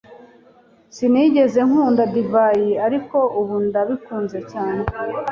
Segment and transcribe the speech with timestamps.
[0.95, 4.83] Sinigeze nkunda divayi, ariko ubu ndabikunze cyane.